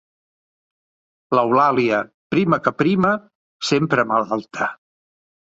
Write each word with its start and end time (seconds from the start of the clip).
L'Eulàlia, 1.37 1.99
prima 2.35 2.59
que 2.69 2.75
prima, 2.81 3.13
sempre 3.71 4.09
malalta. 4.15 4.73